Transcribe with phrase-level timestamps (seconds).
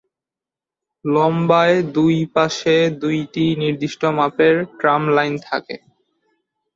[1.05, 5.75] লম্বায় দুই পাশে দুইটি নির্দিষ্ট মাপের ট্রাম লাইন থাকে।